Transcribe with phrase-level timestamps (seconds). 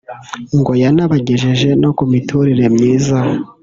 [0.59, 3.17] ngo yanabagejeje no ku miturire myiza